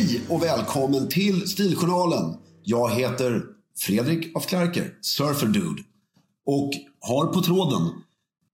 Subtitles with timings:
[0.00, 2.34] Hej och välkommen till Stiljournalen.
[2.64, 3.42] Jag heter
[3.78, 5.82] Fredrik af Klerker, surferdude.
[6.46, 7.90] Och har på tråden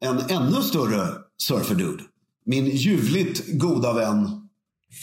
[0.05, 1.09] en ännu större
[1.43, 2.03] surferdude.
[2.47, 4.49] Min ljuvligt goda vän,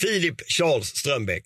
[0.00, 1.44] Filip Charles Strömbäck.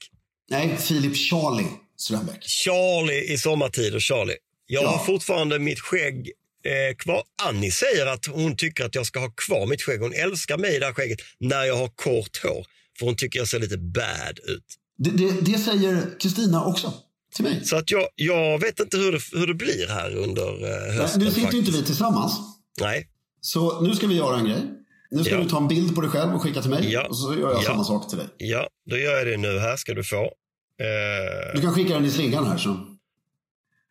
[0.50, 2.38] nej, Filip Charlie Strömbäck.
[2.64, 4.36] Charlie i sommartider, Charlie.
[4.66, 4.88] Jag Ja.
[4.88, 6.32] har fortfarande mitt skägg
[6.64, 7.22] eh, kvar.
[7.42, 10.00] Annie säger att hon tycker att jag ska ha kvar mitt skägg.
[10.00, 12.66] Hon älskar mig i det här skägget när jag har kort hår.
[12.98, 14.64] För hon tycker jag ser lite bad ut.
[14.98, 16.92] Det, det, det säger Kristina också
[17.34, 17.64] till mig.
[17.64, 21.20] Så att jag, jag vet inte hur det, hur det blir här under eh, hösten.
[21.22, 22.32] nu sitter ju inte vi tillsammans.
[22.80, 23.08] Nej,
[23.40, 24.62] Så nu ska vi göra en grej.
[25.10, 25.40] Nu ska Ja.
[25.40, 26.92] du ta en bild på dig själv och skicka till mig.
[26.92, 27.06] Ja.
[27.08, 27.62] Och så gör jag Ja.
[27.66, 28.26] samma sak till dig.
[28.36, 29.58] ja, då gör jag det nu.
[29.58, 30.24] Här ska du få.
[30.24, 32.58] Eh, Du kan skicka den i slingan här.
[32.58, 32.86] Så.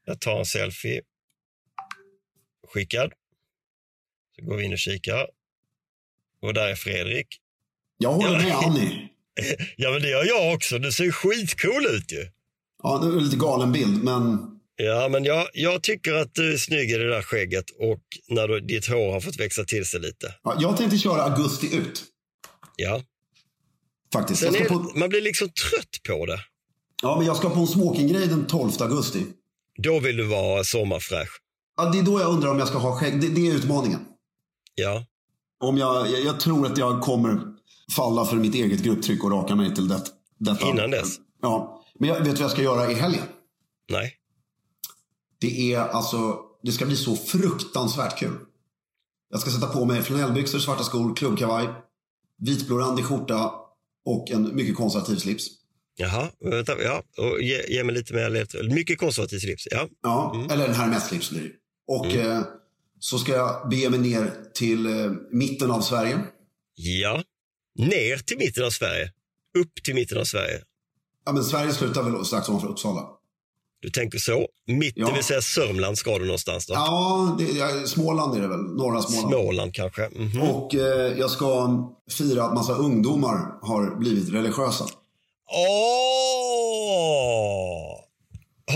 [0.06, 1.01] jag tar en selfie.
[2.74, 3.12] Skickad.
[4.35, 5.28] Så går vi in och kikar.
[6.41, 7.28] Och där är Fredrik.
[7.97, 9.09] Jag håller med Annie.
[9.75, 10.80] Ja, men det gör jag också.
[10.80, 12.28] Du ser skitcool ut ju.
[12.84, 14.38] Ja, det är en lite galen bild, men
[14.80, 18.48] Ja, men jag, jag tycker att du är snygg i det där skägget och när
[18.48, 20.34] du, ditt hår har fått växa till sig lite.
[20.44, 22.03] ja, jag tänkte köra augusti ut.
[22.75, 23.02] Ja.
[24.14, 24.44] Faktiskt.
[24.44, 26.40] Är, på, man blir liksom trött på det.
[27.02, 29.25] ja, men jag ska på en smokinggrej den 12 augusti.
[29.78, 31.42] Då vill du vara sommarfräsch.
[31.78, 33.22] Ja, det är då jag undrar om jag ska ha skägg.
[33.22, 34.00] Det, det är utmaningen.
[34.75, 35.06] Ja.
[35.59, 37.40] Om jag, jag, jag tror att jag kommer
[37.92, 40.02] falla för mitt eget grupptryck och raka mig till det,
[40.38, 40.70] detta.
[40.70, 41.18] Innan dess?
[41.42, 41.84] Ja.
[42.00, 43.24] Men jag vet vad jag ska göra i helgen?
[43.90, 44.14] Nej.
[45.40, 48.38] Det är alltså, det ska bli så fruktansvärt kul.
[49.30, 51.68] Jag ska sätta på mig flanellbyxor, svarta skor, klubbkavaj,
[52.38, 53.52] vitblårandig skjorta
[54.06, 55.48] och en mycket konservativ slips.
[55.96, 56.84] Jaha, vänta.
[56.84, 57.04] Ja.
[57.18, 58.69] Och ge, ge mig lite mer.
[58.75, 59.68] Mycket konservativ slips.
[59.72, 59.88] Ja.
[60.04, 61.52] Ja, eller en hermès-slips blir det.
[61.88, 62.44] Och eh,
[63.00, 66.19] så ska jag bege mig ner till eh, mitten av Sverige.
[66.75, 67.24] Ja.
[67.77, 69.12] Ner till mitten av Sverige.
[69.57, 70.62] Upp till mitten av Sverige.
[71.25, 73.03] Ja, men Sverige slutar väl strax ovanför Uppsala.
[73.79, 74.47] Du tänker så.
[74.68, 75.13] Mitt, Ja.
[75.13, 76.74] vill säga Sörmland ska du någonstans då.
[76.74, 78.59] Ja, det, ja, Småland är det väl.
[78.59, 79.33] Norra Småland.
[79.33, 80.09] Småland kanske.
[80.15, 80.41] Mhm.
[80.41, 81.69] Och eh, jag ska
[82.12, 84.85] fira att massa ungdomar har blivit religiösa.
[85.50, 86.26] Åh!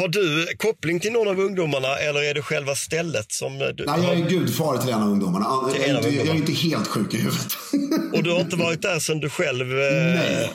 [0.01, 4.03] Har du koppling till någon av ungdomarna eller är det själva stället som du Nej,
[4.03, 5.45] jag är gudfar till en av ungdomarna.
[5.67, 7.51] Jag är, inte, jag är inte helt sjuk i huvudet.
[8.13, 9.79] Och du har inte varit där sen du själv...
[9.79, 10.15] Eh...
[10.15, 10.51] Nej.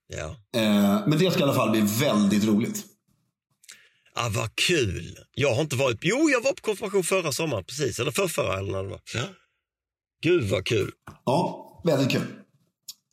[0.08, 0.36] Ja.
[0.60, 2.84] Eh, men det ska i alla fall bli väldigt roligt.
[4.14, 5.18] Ah, vad kul!
[5.34, 5.98] Jag har inte varit...
[6.02, 7.98] Jo, jag var på konfirmation förra sommaren, precis.
[7.98, 9.00] Eller förrförra eller när det var.
[9.14, 9.20] Ja.
[10.22, 10.90] Gud vad kul.
[11.24, 12.22] Ja, väldigt kul.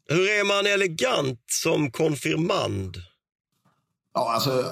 [0.07, 2.97] Hur är man elegant som konfirmand?
[4.13, 4.65] Ja, alltså,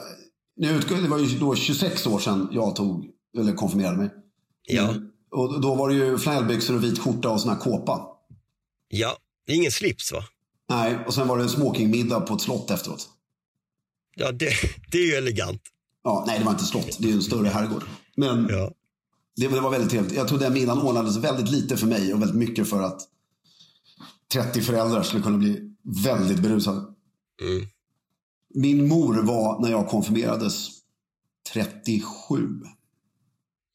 [0.57, 3.05] nu utgår, det var ju då 26 år sedan jag tog,
[3.37, 4.09] eller konfirmerade mig.
[4.63, 4.89] Ja.
[4.89, 5.07] Mm.
[5.31, 8.07] Och då var det ju flanellbyxor och vit skjorta och sån här kåpa.
[8.87, 9.17] Ja,
[9.47, 10.23] ingen slips va?
[10.69, 13.09] Nej, och sen var det en smokingmiddag på ett slott efteråt.
[14.15, 14.49] Ja, det,
[14.91, 15.61] det är ju elegant.
[16.03, 16.97] Ja, nej, det var inte slott.
[16.99, 17.83] Det är ju en större herrgård.
[18.15, 18.71] Men Ja.
[19.35, 20.13] det, det var väldigt trevligt.
[20.13, 23.01] Jag tror den middagen ordnades väldigt lite för mig och väldigt mycket för att
[24.43, 25.71] 30 föräldrar skulle kunna bli
[26.03, 26.77] väldigt berusade.
[27.41, 27.67] Mm.
[28.55, 30.69] Min mor var, när jag konfirmerades,
[31.53, 32.03] 37.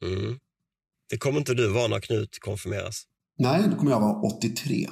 [0.05, 0.39] Mm.
[1.11, 3.03] Det kommer inte du vara när Knut konfirmeras.
[3.39, 4.89] Nej, då kommer jag vara 83.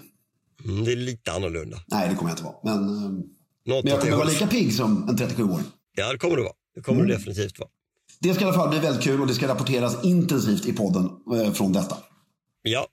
[0.64, 1.80] Mm, det är lite annorlunda.
[1.86, 2.56] Nej, det kommer jag inte vara.
[2.64, 3.10] Men, eh,
[3.66, 5.66] Något men jag kommer vara lika pigg som en 37-åring.
[5.96, 6.52] Ja, det kommer du vara.
[6.74, 7.08] Det kommer Mm.
[7.10, 7.70] du definitivt vara.
[8.20, 11.10] Det ska i alla fall bli väldigt kul och det ska rapporteras intensivt i podden
[11.34, 11.96] eh, från detta.
[12.62, 12.86] Ja.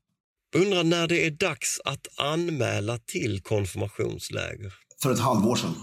[0.55, 4.73] Undrar när det är dags att anmäla till konfirmationsläger.
[5.01, 5.75] För ett halvår sedan.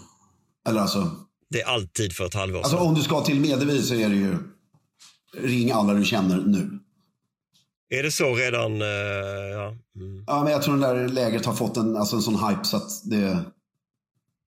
[0.68, 1.10] Eller alltså,
[1.50, 2.86] Det är alltid för ett halvår alltså sedan.
[2.86, 4.36] om du ska till Medevi så är det ju
[5.36, 6.78] ring alla du känner nu.
[7.90, 8.82] Är det så redan?
[8.82, 8.88] eh,
[9.52, 9.68] ja.
[9.96, 10.24] Mm.
[10.26, 12.76] Ja, men jag tror det där lägret har fått en, alltså en sån hype så
[12.76, 13.44] att det,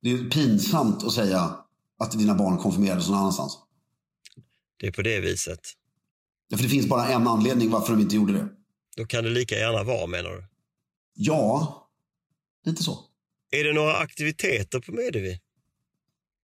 [0.02, 1.56] det är pinsamt att säga
[2.00, 3.58] att dina barn konfirmerades någon annanstans.
[4.80, 5.60] Det är på det viset.
[6.56, 8.48] För det finns bara en anledning varför de inte gjorde det.
[8.98, 10.44] Då kan det lika gärna vara menar du?
[11.14, 11.82] Ja,
[12.66, 13.00] lite så.
[13.52, 15.40] Är det några aktiviteter på Medevi?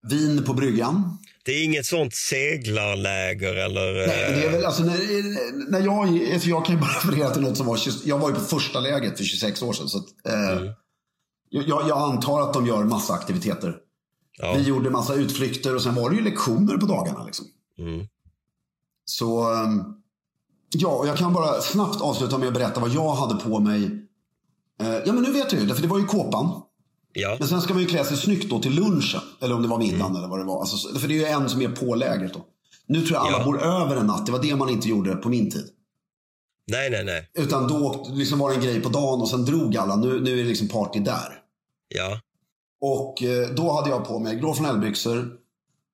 [0.10, 1.18] Vin på bryggan.
[1.46, 4.08] Det är inget sånt seglarläger eller...
[4.08, 7.42] Nej, det är väl, alltså, när, när jag, alltså, jag kan ju bara referera till
[7.42, 9.88] något som var, 20 jag var ju på första läget för 26 år sedan.
[9.90, 10.74] Så att, eh, Mm.
[11.50, 13.76] jag, jag antar att de gör massa aktiviteter.
[14.38, 14.54] ja.
[14.54, 17.26] Vi gjorde massa utflykter och sen var det ju lektioner på dagarna.
[17.26, 17.46] Liksom.
[17.80, 18.08] Mm.
[19.06, 19.84] Så ehm,
[20.74, 23.84] ja, och jag kan bara snabbt avsluta med att berätta vad jag hade på mig.
[24.82, 26.62] Eh, ja, men nu vet jag ju, för det var ju kåpan.
[27.14, 27.36] ja.
[27.40, 29.22] Men sen ska man ju klä sig snyggt då till lunchen.
[29.42, 30.16] Eller om det var middagen Mm.
[30.16, 30.60] eller vad det var.
[30.60, 32.46] Alltså, så- för det är ju en som är på lägret då.
[32.88, 33.46] Nu tror jag alla Ja.
[33.46, 34.26] bor över en natt.
[34.26, 35.66] Det var det man inte gjorde på min tid.
[36.72, 37.30] Nej, nej, nej.
[37.34, 39.96] Utan då liksom var det en grej på dagen och sen drog alla.
[39.96, 41.40] Nu, nu är det liksom party där.
[41.96, 42.20] Ja.
[42.82, 45.32] Och eh, då hade jag på mig grå flanellbyxor,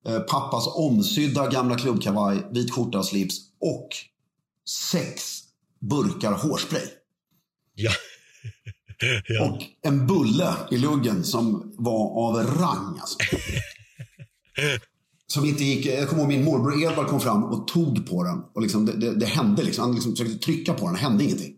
[0.07, 3.87] eh, pappas omsydda gamla klubbkavaj, vit skjorta och slips och
[4.69, 5.39] sex
[5.79, 6.87] burkar hårspray.
[7.75, 7.91] Ja.
[9.27, 9.45] ja.
[9.45, 13.17] Och en bulle i luggen som var av rang alltså.
[15.29, 18.37] Som inte gick, jag kommer ihåg min morbror Edvard kom fram och tog på den.
[18.53, 19.83] Och liksom, det, det, det hände liksom.
[19.83, 21.53] Han liksom försökte trycka på den, det hände ingenting.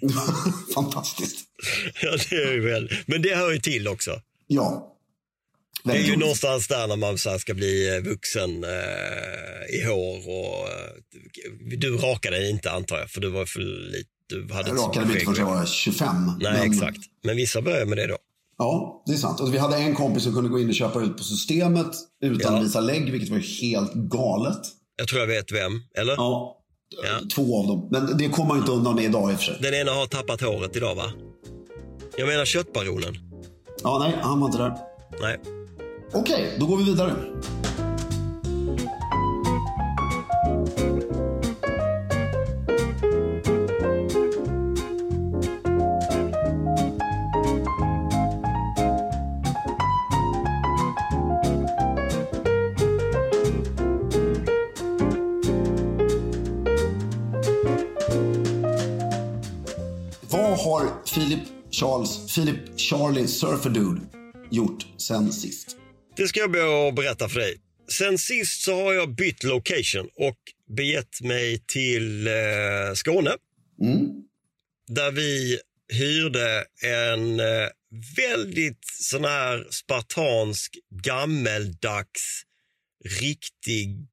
[0.74, 1.38] Fantastiskt.
[2.02, 2.90] ja, det är ju väl.
[3.06, 4.20] Men det hör ju till också.
[4.46, 4.96] Ja.
[5.84, 10.16] Det är ju någonstans där när man så ska bli eh, vuxen eh, i hår
[10.28, 14.08] och eh, du rakade dig inte antar jag för du var för lite.
[14.28, 16.32] Du hade Jag rakade mig inte förrän jag var 25.
[16.40, 16.98] Nej, men, exakt.
[17.24, 18.16] Men vissa börjar med det då.
[18.58, 19.40] Ja, det är sant.
[19.40, 21.86] Och vi hade en kompis som kunde gå in och köpa ut på systemet
[22.22, 22.58] utan Ja.
[22.58, 24.58] att visa lägg, vilket var helt galet.
[24.96, 26.12] Jag tror jag vet vem, eller?
[26.12, 26.56] Ja,
[27.02, 27.20] Ja.
[27.34, 27.88] två av dem.
[27.90, 29.56] Men det kommer man inte undan med idag i och för sig.
[29.62, 31.12] Den ena har tappat håret idag va?
[32.16, 33.16] Jag menar köttbaronen.
[33.82, 34.72] Ja, nej, han var inte där.
[35.20, 35.38] Nej.
[36.12, 37.14] Okej, då går vi vidare.
[60.30, 61.40] Vad har Philip
[61.70, 64.00] Charles, Philip Charlie Surferdude
[64.50, 65.79] gjort sen sist?
[66.20, 66.50] Det ska jag
[66.88, 67.60] att berätta för dig.
[67.88, 70.38] Sen sist så har jag bytt location och
[70.76, 72.32] begett mig till eh,
[72.94, 73.30] Skåne.
[73.82, 74.06] Mm.
[74.88, 75.60] Där vi
[75.92, 77.68] hyrde en eh,
[78.16, 82.42] väldigt sån här spartansk, gammeldags,
[83.20, 84.06] riktig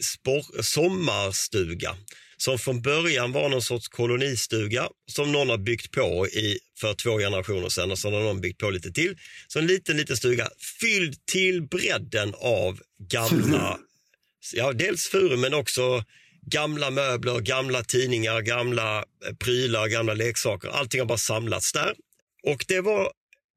[0.00, 1.96] spor- sommarstuga
[2.44, 7.18] som från början var någon sorts kolonistuga som någon har byggt på i, för två
[7.18, 9.16] generationer sedan och så har någon byggt på lite till.
[9.48, 10.48] Så en liten, liten stuga
[10.80, 12.80] fylld till bredden av
[13.10, 13.78] gamla,
[14.52, 16.04] ja dels furu men också
[16.46, 20.68] gamla möbler, gamla tidningar, gamla eh, prylar, gamla leksaker.
[20.68, 21.94] Allting har bara samlats där.
[22.42, 23.12] Och det var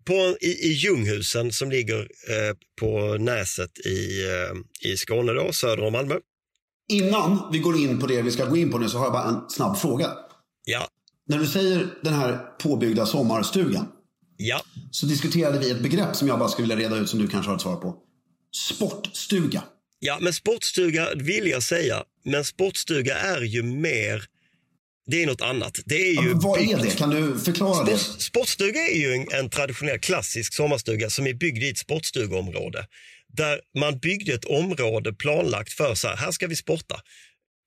[0.05, 5.83] på, i, i Ljunghusen som ligger eh, på Näset i, eh, i Skåne, då, söder
[5.83, 6.15] om Malmö.
[6.89, 9.13] Innan vi går in på det vi ska gå in på nu så har jag
[9.13, 10.09] bara en snabb fråga.
[10.65, 10.87] Ja,
[11.27, 13.87] När du säger den här påbyggda sommarstugan
[14.37, 14.61] ja,
[14.91, 17.49] så diskuterade vi ett begrepp som jag bara skulle vilja reda ut som du kanske
[17.49, 17.95] har ett svar på.
[18.69, 19.63] Sportstuga.
[19.99, 24.23] ja, men sportstuga vill jag säga, men sportstuga är ju mer,
[25.07, 25.73] det är något annat.
[25.85, 26.97] Det är ju Ja, vad är byggt- det?
[26.97, 27.97] Kan du förklara det?
[27.97, 32.87] Sport, sportstuga är ju en, en traditionell klassisk sommarstuga som är byggd i ett sportstugeområde.
[33.35, 37.01] Där man byggde ett område planlagt för så här, här ska vi sporta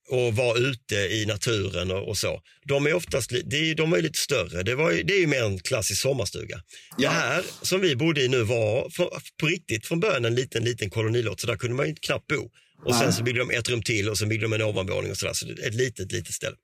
[0.09, 2.43] och vara ute i naturen och, och så.
[2.65, 4.63] De är oftast det är, de är lite större.
[4.63, 6.61] Det, var, det är ju mer en klassisk sommarstuga.
[6.97, 7.11] Ja.
[7.11, 9.11] Det här som vi bodde i nu var för,
[9.41, 12.51] på riktigt från början en liten, liten kolonilott så där kunde man ju knappt bo.
[12.85, 13.01] Och Nej.
[13.01, 15.33] sen så byggde de ett rum till och sen byggde de en ovanvåning och sådär.
[15.33, 16.57] Så ett litet, litet ställe.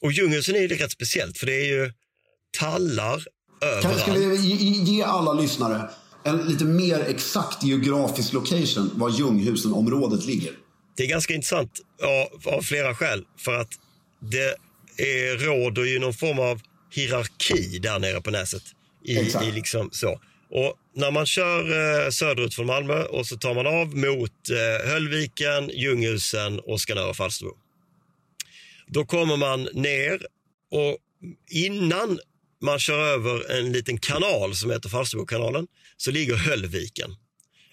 [0.00, 1.92] Och Ljunghusen är ju rätt speciellt för det är ju
[2.58, 3.24] tallar
[3.62, 4.00] överallt.
[4.00, 4.36] ska vi
[4.84, 5.90] ge alla lyssnare
[6.24, 10.52] en lite mer exakt geografisk location var Ljunghusen-området ligger?
[10.96, 13.24] Det är ganska intressant av, av flera skäl.
[13.38, 13.70] För att
[14.20, 14.56] det
[14.96, 18.62] är, råder ju någon form av hierarki där nere på Näset.
[19.04, 20.20] I, i liksom så.
[20.50, 21.60] Och när man kör
[22.04, 27.08] eh, söderut från Malmö och så tar man av mot eh, Höllviken, Ljunghusen och Skanör
[27.08, 27.52] och Falsterbo.
[28.86, 30.26] Då kommer man ner
[30.70, 30.98] och
[31.50, 32.18] innan
[32.64, 35.66] man kör över en liten kanal som heter Falsterbokanalen
[35.96, 37.10] så ligger Höllviken.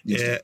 [0.08, 0.36] Eh,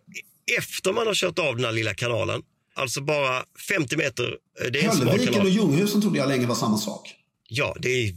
[0.59, 2.43] efter man har kört av den här lilla kanalen,
[2.75, 5.49] alltså bara 50 meter, eh, det är Höllviken och.
[5.49, 7.15] Ljunghusen trodde jag länge var samma sak.
[7.49, 8.13] Ja, det är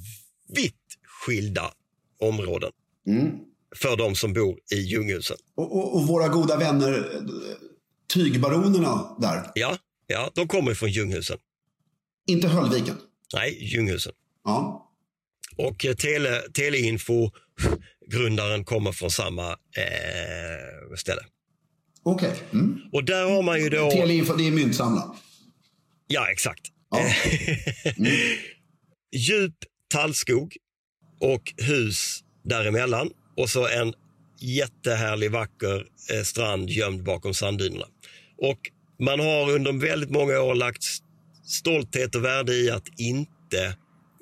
[0.56, 0.76] vitt
[1.26, 1.72] skilda
[2.20, 2.72] områden
[3.08, 3.32] Mm.
[3.76, 5.38] för de som bor i Ljunghusen.
[5.56, 7.22] Och, och, och våra goda vänner, eh,
[8.14, 9.52] tygbaronerna där.
[9.56, 11.38] Ja, ja, de kommer från Ljunghusen.
[12.28, 12.98] Inte Höllviken.
[13.34, 14.14] Nej, Ljunghusen.
[14.44, 14.91] Ja.
[15.58, 17.32] Och eh, tele, Teleinfo,
[18.12, 21.22] grundaren, kommer från samma eh, ställe.
[22.04, 22.34] Okej.
[22.54, 22.82] Mm.
[22.92, 23.92] Och där har man ju då...
[23.92, 25.16] Teleinfo, det är myntsamla.
[26.08, 26.62] Ja, exakt.
[26.92, 27.14] Ja.
[29.16, 29.56] Djup
[29.94, 30.56] tallskog
[31.20, 33.94] och hus däremellan och så en
[34.40, 37.86] jättehärlig vacker eh, strand gömd bakom sanddynerna.
[38.38, 38.60] Och
[39.00, 40.84] man har under väldigt många år lagt
[41.46, 43.76] stolthet och värde i att inte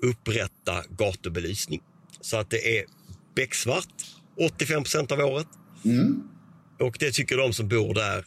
[0.05, 1.81] upprätta gatubelysning.
[2.21, 2.85] Så att det är
[3.35, 3.87] becksvart
[4.39, 5.47] 85 procent av året.
[6.79, 8.25] Och det tycker de som bor där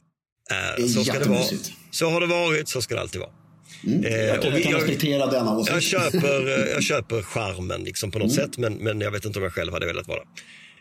[0.50, 1.44] är, så ska det vara.
[1.90, 3.30] Så har det varit, så ska det alltid vara.
[4.04, 5.72] Eh, Jag, jag vi- kan respektera denna åsikt.
[5.72, 9.38] jag köper, eh, jag köper charmen liksom på något sätt, men, men jag vet inte
[9.38, 10.20] om jag själv hade velat vara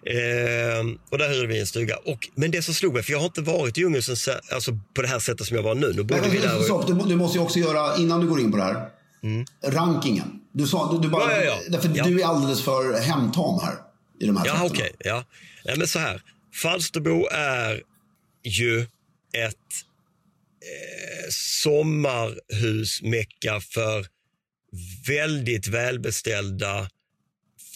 [0.06, 1.96] eh, Och där hyrde vi en stuga.
[1.98, 5.02] Och, men det som slog mig, för jag har inte varit i så- alltså, på
[5.02, 5.94] det här sättet som jag var nu.
[5.96, 6.72] Nu bodde vi där.
[6.74, 8.90] Och, du, du måste ju också göra, innan du går in på det här,
[9.64, 10.42] rankingen.
[10.54, 11.60] Du sa, du, du bara, Ja, ja, ja.
[11.70, 12.04] Därför Ja.
[12.04, 13.76] du är alldeles för hemtam här.
[14.20, 14.92] I de här ja, okej.
[15.00, 15.24] ja.
[15.64, 16.22] ja, men så här.
[16.54, 17.82] Falsterbo är
[18.44, 18.82] ju
[19.34, 19.56] ett
[20.62, 21.30] eh,
[21.64, 24.06] sommarhusmecka för
[25.08, 26.90] väldigt välbeställda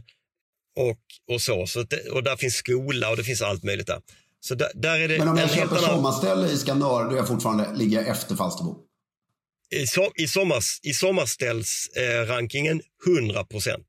[0.76, 1.66] och, och så.
[1.66, 4.00] så det, och där finns skola och det finns allt möjligt där.
[4.44, 5.90] Så där, där är det Men om jag köper annan...
[5.90, 8.78] sommarställe i Skanör, då är jag fortfarande, ligger jag efter Falsterbo.
[9.70, 13.86] I, so, i, sommars, i sommarställsrankingen eh, rankingen 100 procent.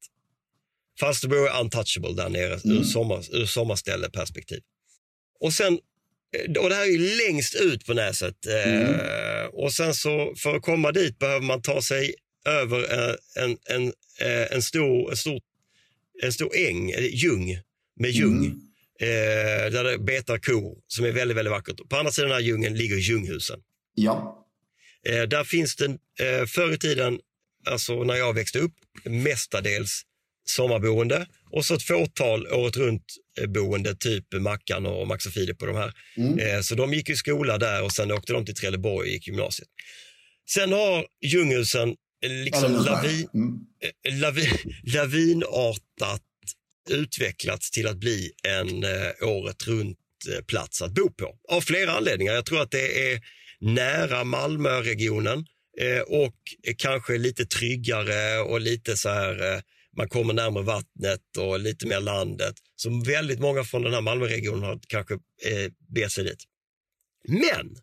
[0.99, 4.61] Falsterbo är untouchable där nere ur, sommar, ur sommarställeperspektiv.
[5.39, 5.73] Och sen,
[6.37, 8.45] eh, och det här är ju längst ut på Näset.
[8.45, 13.57] Eh, och sen så för att komma dit behöver man ta sig över eh, en,
[13.69, 15.39] en, eh, en, stor, en, stor,
[16.23, 17.59] en stor äng, eh, ljung,
[17.99, 18.72] med ljung.
[19.03, 21.89] Eh, där det betar kor som är väldigt, väldigt vackert.
[21.89, 23.59] På andra sidan den här djungeln ligger Ljunghusen.
[23.95, 24.45] Ja.
[25.09, 25.85] Eh, där finns det
[26.19, 27.19] eh, förr i tiden,
[27.67, 28.73] alltså när jag växte upp,
[29.05, 30.01] mestadels
[30.45, 33.03] sommarboende och så ett fåtal året runt
[33.41, 35.93] eh, boende, typ Mackan och Max och Filip på de här.
[36.39, 39.27] Eh, så de gick i skola där och sen åkte de till Trelleborg och gick
[39.27, 39.69] gymnasiet.
[40.49, 41.89] Sen har Ljunghusen
[42.25, 43.59] eh, liksom Eller lavi, Mm.
[44.07, 44.49] eh, lavi,
[44.93, 46.21] lavinartat
[46.89, 49.97] utvecklats till att bli en eh, året runt
[50.31, 51.35] eh, plats att bo på.
[51.49, 52.33] Av flera anledningar.
[52.33, 53.21] Jag tror att det är
[53.59, 55.45] nära Malmöregionen
[55.79, 56.35] eh, och
[56.77, 59.61] kanske lite tryggare och lite så här, eh,
[59.97, 62.55] man kommer närmare vattnet och lite mer landet.
[62.75, 66.43] Så väldigt många från den här Malmöregionen har kanske eh, begett sig dit.
[67.27, 67.75] Men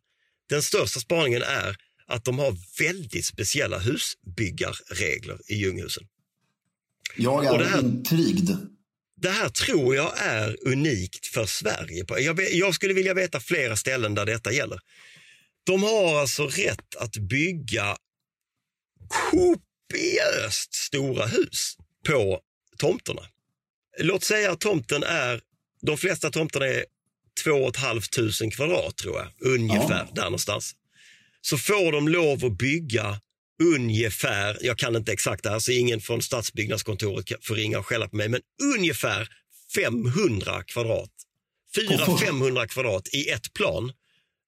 [0.49, 1.76] den största spaningen är
[2.07, 6.04] att de har väldigt speciella husbyggarregler i Ljunghusen.
[7.16, 8.50] Jag är här- intrigd.
[9.23, 12.05] Det här tror jag är unikt för Sverige.
[12.09, 14.81] Jag, jag skulle vilja veta flera ställen där detta gäller.
[15.65, 17.97] De har alltså rätt att bygga
[19.09, 22.41] kopiöst stora hus på
[22.79, 23.23] tomterna.
[23.99, 25.41] Låt säga att tomten är,
[25.83, 26.85] de flesta tomterna är
[27.45, 30.75] 2 500 kvadrat tror jag, ungefär där någonstans.
[31.41, 33.21] Så får de lov att bygga
[33.62, 38.09] ungefär, jag kan inte exakt det här så ingen från stadsbyggnadskontoret får ringa och skälla
[38.09, 38.40] på mig, men
[38.76, 39.29] ungefär
[39.75, 41.11] 500 kvadrat.
[41.88, 43.93] På först- 400-500 kvadrat i ett plan.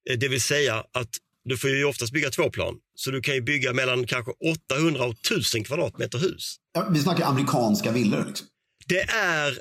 [0.09, 1.09] Eh, Det vill säga att
[1.45, 2.75] du får ju oftast bygga två plan.
[2.95, 4.31] Så du kan ju bygga mellan kanske
[4.71, 6.55] 800 och 1000 kvadratmeter hus.
[6.73, 8.25] Ja, vi snackar amerikanska villor.
[8.27, 8.47] Liksom.
[8.87, 9.59] Det är,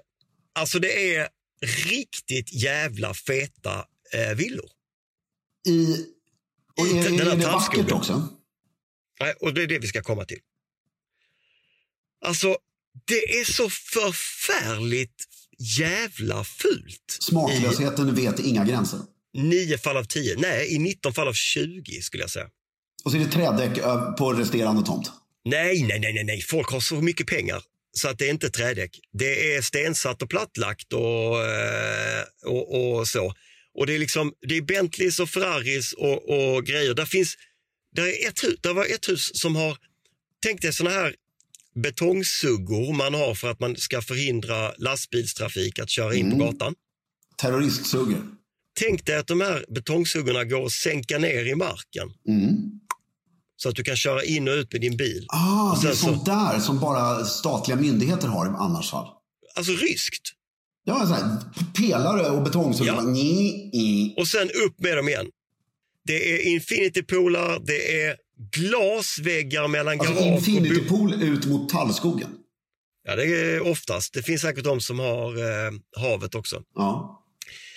[0.55, 1.29] alltså det är
[1.89, 4.71] riktigt jävla feta eh, villor.
[5.69, 6.07] I,
[6.81, 8.29] och I är, den här är det vackert också?
[9.23, 10.39] Nej, Och det är det vi ska komma till.
[12.25, 12.57] Alltså,
[13.05, 15.25] det är så förfärligt
[15.79, 17.19] jävla fult.
[17.21, 18.99] Smaklösheten vet inga gränser.
[19.35, 20.37] I 9 fall av 10.
[20.39, 22.49] Nej, i 19 fall av 20 skulle jag säga.
[23.05, 23.83] Och så är det trädäck
[24.19, 25.11] på resterande tomt.
[25.45, 26.41] Nej, nej, nej, nej, nej.
[26.41, 27.63] Folk har så mycket pengar
[27.93, 28.99] så att det är inte trädäck.
[29.13, 33.35] Det är stensatt och plattlagt och, eh, och, och så.
[33.75, 36.95] Och det är liksom, det är Bentleys och Ferraris och, och grejer.
[36.95, 37.37] Där finns,
[37.93, 39.77] där är ett där var ett hus som har,
[40.43, 41.15] tänk dig såna här
[41.75, 46.75] betongsuggor man har för att man ska förhindra lastbilstrafik att köra in på gatan.
[47.37, 48.27] Terroristsuggor.
[48.81, 52.55] Tänk dig att de här betongsuggorna går att sänka ner i marken Mm.
[53.57, 55.27] så att du kan köra in och ut med din bil.
[55.29, 59.09] Ah, det är sen så- sånt där som bara statliga myndigheter har i annars fall.
[59.55, 60.33] Alltså ryskt.
[60.85, 61.37] Ja, så här,
[61.77, 62.95] pelare och betongsuggor.
[62.95, 63.03] Ja.
[64.17, 65.27] Och sen upp med dem igen.
[66.05, 68.17] Det är infinity poolar, det är
[68.53, 72.31] glasväggar mellan Alltså garage och Infinity bo- Pool ut mot tallskogen.
[73.05, 74.15] Ja, det är oftast.
[74.15, 76.63] Det finns säkert de som har eh, havet också.
[76.75, 77.19] Ja.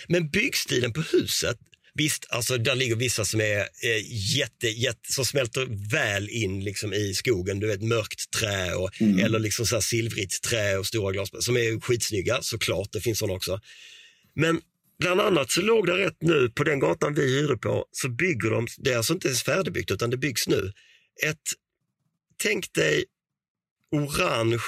[0.07, 1.57] Men byggstilen på huset,
[1.93, 6.93] visst, alltså där ligger vissa som är eh, jätte, jätte, som smälter väl in liksom
[6.93, 7.59] i skogen.
[7.59, 11.79] Du vet mörkt trä och, eller liksom så silvrigt trä och stora glas som är
[11.81, 12.89] skitsnygga såklart.
[12.91, 13.59] Det finns sådana också.
[14.35, 14.61] Men
[14.99, 18.49] bland annat så låg det rätt nu på den gatan vi hyrde på så bygger
[18.51, 20.73] de, det är alltså inte ens färdigbyggt utan det byggs nu,
[21.23, 21.41] ett,
[22.43, 23.05] tänk dig
[23.91, 24.59] orange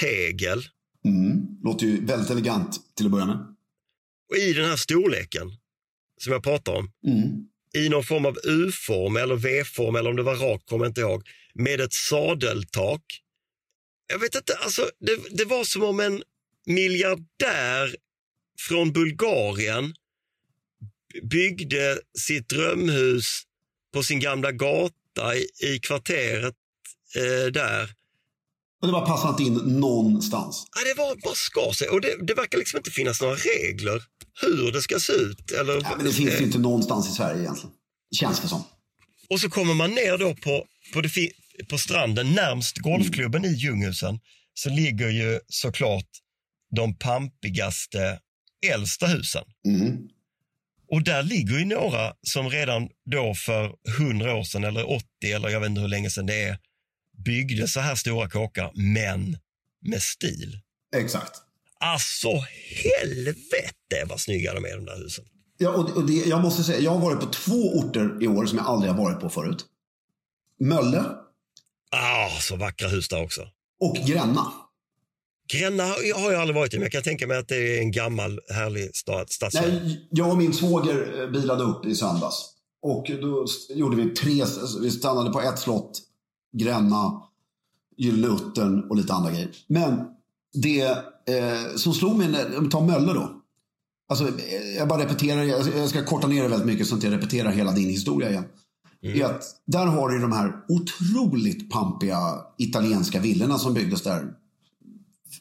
[0.00, 0.62] tegel
[1.06, 1.38] Mm.
[1.64, 3.38] Låter ju väldigt elegant till att börja med.
[4.30, 5.50] och i den här storleken
[6.20, 7.28] som jag pratar om, Mm.
[7.84, 11.00] i någon form av U-form eller V-form eller om det var rakt kommer jag inte
[11.00, 13.02] ihåg, med ett sadeltak.
[14.06, 16.22] Jag vet inte, alltså det, det var som om en
[16.66, 17.96] miljardär
[18.58, 19.94] från Bulgarien
[21.22, 23.42] byggde sitt drömhus
[23.94, 26.54] på sin gamla gata i, i kvarteret
[27.16, 27.90] eh, där.
[28.80, 30.66] Och det bara passar inte in någonstans.
[30.74, 34.02] Ja, det var bara ska sig och det, det verkar liksom inte finnas några regler
[34.40, 35.50] hur det ska se ut.
[35.50, 37.70] Eller, Ja, men det finns ju inte någonstans i Sverige egentligen.
[38.16, 38.64] Känns det som.
[39.30, 41.10] Och så kommer man ner då på, på, det,
[41.68, 44.20] på stranden närmst golfklubben i Ljunghusen
[44.54, 46.08] så ligger ju såklart
[46.76, 48.18] de pampigaste
[48.68, 49.44] äldsta husen.
[49.66, 50.08] Mm.
[50.88, 55.48] Och där ligger ju några som redan då för 100 år sedan eller 80 eller
[55.48, 56.58] jag vet inte hur länge sedan det är
[57.24, 59.38] byggde så här stora kåkar men
[59.80, 60.60] med stil.
[60.96, 61.40] Exakt.
[61.80, 62.28] Alltså
[62.84, 65.24] helvete vad snygga de är de där husen.
[65.58, 68.58] Ja, och, det, jag måste säga, jag har varit på två orter i år som
[68.58, 69.64] jag aldrig har varit på förut.
[70.60, 71.04] Mölle
[71.90, 73.42] Ah, så vackra hus där också.
[73.80, 74.52] och Gränna.
[75.52, 77.92] Gränna har jag aldrig varit i, men jag kan tänka mig att det är en
[77.92, 79.80] gammal härlig stad, stadsdel.
[79.82, 82.50] Nej, jag och min svåger eh, bilade upp i söndags.
[82.82, 86.00] Och då gjorde vi tre, alltså, vi stannade på ett slott,
[86.56, 87.22] Gränna,
[87.96, 89.50] Gyllene Uttern och lite andra grejer.
[89.66, 90.00] Men
[90.52, 90.82] det
[91.28, 93.40] eh, som slog mig, när, tar Mölle då.
[94.08, 95.42] Alltså, eh, jag bara repeterar,
[95.78, 98.44] jag ska korta ner det väldigt mycket så att jag repeterar hela din historia igen.
[99.02, 102.18] är att där har du de här otroligt pampiga
[102.58, 104.32] italienska villorna som byggdes där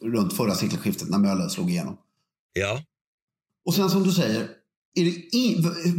[0.02, 1.98] runt förra sekelskiftet när Möller slog igenom.
[2.54, 2.82] Ja.
[3.66, 4.50] Och sen som du säger,
[4.96, 5.04] är
[5.36, 5.58] i,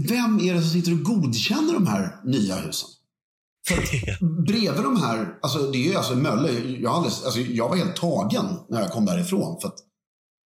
[0.09, 2.89] vem är det som sitter och godkänner de här nya husen?
[3.69, 3.77] För
[4.47, 7.97] bredvid de här, alltså det är ju alltså Mölle, jag, alldeles, alltså jag var helt
[7.97, 9.61] tagen när jag kom därifrån.
[9.61, 9.79] För att,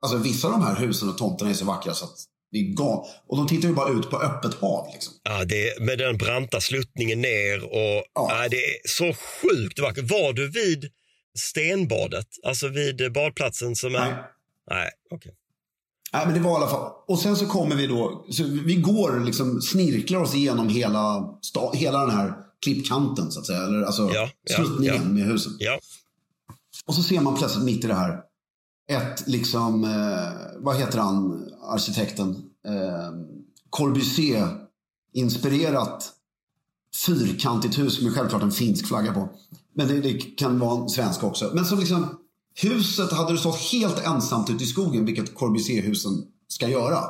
[0.03, 2.17] alltså vissa av de här husen och tomterna är så vackra så att
[2.53, 3.07] det är gal.
[3.29, 4.89] Och de tittar ju bara ut på öppet hav.
[4.93, 5.15] Liksom.
[5.23, 8.43] Ja, det, med den branta sluttningen ner och Ja.
[8.43, 8.49] ja.
[8.51, 10.11] det är så sjukt vackert.
[10.11, 10.91] Var du vid
[11.39, 12.27] stenbadet?
[12.47, 13.99] Alltså vid badplatsen som är...
[13.99, 14.15] Nej.
[14.71, 15.35] Nej, okej.
[16.13, 16.93] Nej, men det var i alla fall.
[17.07, 21.73] Och sen så kommer vi då, så vi går liksom, snirklar oss igenom hela, sta,
[21.73, 23.63] hela den här klippkanten så att säga.
[23.63, 25.09] Eller alltså Ja, ja, sluttningen ja.
[25.09, 25.53] med husen.
[25.59, 25.79] Ja,
[26.87, 28.21] Och så ser man plötsligt mitt i det här
[28.91, 32.31] ett liksom, eh, vad heter han, arkitekten?
[32.67, 33.11] Eh,
[33.71, 36.13] Corbusier-inspirerat
[37.07, 39.29] fyrkantigt hus med självklart en finsk flagga på.
[39.79, 41.51] Men det, det kan vara en svensk också.
[41.55, 42.19] Men som liksom,
[42.55, 46.13] huset hade det stått helt ensamt ute i skogen, vilket Corbusier-husen
[46.49, 47.05] ska göra.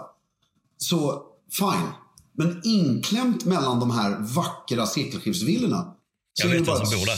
[0.76, 1.88] Så fine.
[2.32, 5.94] Men inklämt mellan de här vackra sekelskiftsvillorna
[6.34, 7.16] så Jag är det bara där.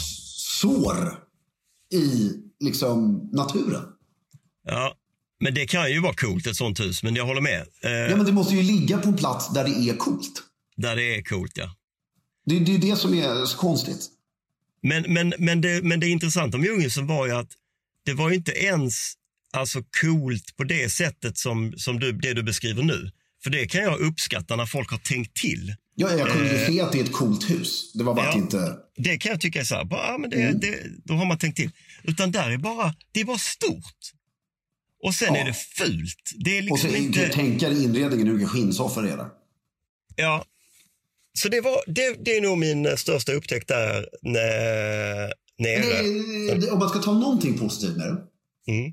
[0.60, 1.24] sår
[1.94, 3.82] i liksom naturen.
[4.66, 4.94] ja.
[5.42, 7.60] Men det kan ju vara coolt ett sånt hus, men jag håller med.
[7.82, 10.42] Eh, Ja, men det måste ju ligga på en plats där det är coolt.
[10.76, 11.74] Där det är coolt, ja.
[12.46, 14.08] Det, det är det som är så konstigt.
[14.82, 17.50] Men, men, men, det, men det intressanta med Djungelhusen var ju att
[18.04, 19.12] det var ju inte ens
[19.52, 23.10] alltså, coolt på det sättet som, som du, det du beskriver nu.
[23.42, 25.74] För det kan jag uppskatta när folk har tänkt till.
[25.94, 27.92] Ja, jag kunde ju se att det är ett coolt hus.
[27.92, 28.34] Det var bara Ja.
[28.38, 28.76] inte...
[28.96, 30.60] Det kan jag tycka är så här, bara, ja, men det, Mm.
[30.60, 31.70] det, då har man tänkt till.
[32.02, 33.96] Utan där är bara, det är bara stort.
[35.02, 35.40] Och sen Ja.
[35.40, 36.30] är det fult.
[36.44, 37.28] Det är Och så liksom inte...
[37.28, 39.28] tänka dig inredningen, hur mycket skinnsoffor det är där.
[40.16, 40.44] Ja.
[41.42, 46.02] Så det, var, det, det är nog min eh, största upptäckt där nere.
[46.46, 48.16] Men om man ska ta någonting positivt med det.
[48.72, 48.92] Mm.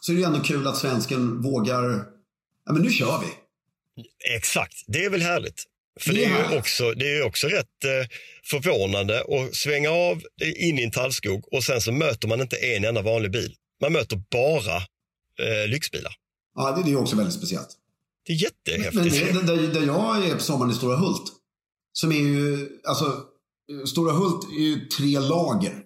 [0.00, 2.04] Så är det ju ändå kul att svensken vågar...
[2.66, 3.26] Ja, men nu kör vi.
[4.36, 5.64] Exakt, det är väl härligt.
[6.00, 8.08] För Det det är ju också, det är också rätt eh,
[8.44, 10.22] förvånande att svänga av
[10.56, 13.54] in i en tallskog och sen så möter man inte en enda vanlig bil.
[13.80, 16.12] Man möter bara eh, lyxbilar.
[16.54, 17.68] Ja, det, det är också väldigt speciellt.
[18.26, 19.34] Det är Men jättehäftigt.
[19.34, 21.32] det, där, där jag är på sommaren i Stora Hult.
[21.96, 23.24] Som är ju, alltså,
[23.86, 25.82] Stora Hult är ju tre lager.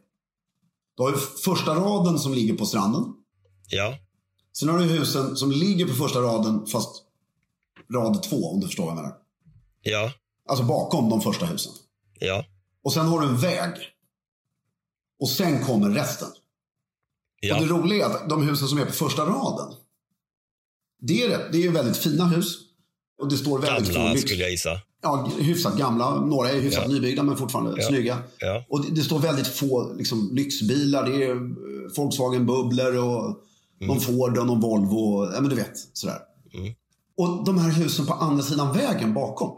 [0.97, 3.05] Du har ju första raden som ligger på stranden.
[3.69, 3.99] Ja,
[4.53, 7.03] Sen har du husen som ligger på första raden fast
[7.95, 9.17] rad två om du förstår vad jag menar.
[9.83, 10.13] ja,
[10.49, 11.73] Alltså bakom de första husen.
[12.19, 12.45] ja,
[12.83, 13.71] Och sen har du en väg.
[15.21, 16.29] Och sen kommer resten.
[17.41, 17.55] ja.
[17.57, 19.75] Och det roliga är att de husen som är på första raden.
[21.03, 21.49] Det är, det.
[21.53, 22.59] det är väldigt fina hus.
[23.21, 24.81] Och det står väldigt Gamla lyx- skulle jag gissa.
[25.03, 26.21] Ja, hyfsat gamla.
[26.21, 26.93] Några är hyfsat Ja.
[26.93, 27.89] nybyggda men fortfarande Ja.
[27.89, 28.19] snygga.
[28.39, 28.65] Ja.
[28.69, 31.07] Och det, det står väldigt få liksom, lyxbilar.
[31.11, 31.37] Det är eh,
[31.97, 33.37] Volkswagen Bubbler och
[33.81, 35.33] någon Ford och någon Volvo.
[35.35, 36.19] Ja, men du vet, sådär.
[36.55, 36.73] Mm.
[37.17, 39.51] Och de här husen på andra sidan vägen bakom.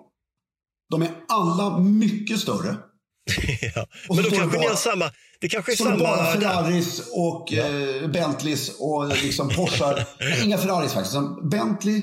[0.91, 2.77] De är alla mycket större.
[3.75, 3.87] ja.
[4.09, 5.05] Och Men då kanske ni bara- har samma...
[5.41, 6.17] Det kanske är bara samma...
[6.17, 6.41] där.
[6.41, 10.07] Ferraris och eh, Bentleys och liksom Porschar.
[10.45, 11.17] Inga Ferraris faktiskt.
[11.51, 12.03] Bentley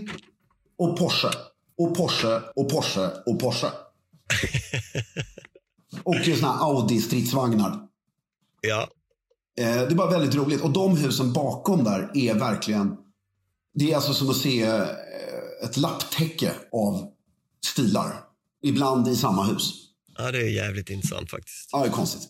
[0.80, 1.30] och Porsche.
[1.78, 3.68] Och Porsche och Porsche och Porsche.
[6.04, 7.88] och såna här Audi-stridsvagnar.
[8.62, 8.90] Ja,
[9.60, 10.62] Eh, det är bara väldigt roligt.
[10.62, 12.98] Och de husen bakom där är verkligen...
[13.74, 14.88] Det är alltså som att se eh,
[15.64, 17.12] ett lapptäcke av
[17.66, 18.24] stilar.
[18.64, 19.74] Ibland i samma hus.
[20.18, 21.70] ja, det är jävligt intressant faktiskt.
[21.72, 22.30] Ja, det är konstigt.